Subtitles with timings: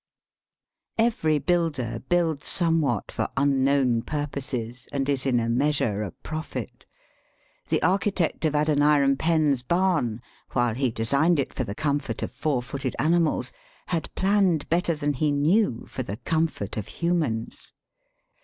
[0.97, 6.87] Every builder builds somewhat for unknown purposes, and is in a measure a prophet.
[7.69, 12.63] The architect of Adoniram Penn's barn, while he designed it for the comfort of four
[12.63, 13.51] footed ani mals,
[13.89, 17.71] had planned better than he knew for the comfort of humans.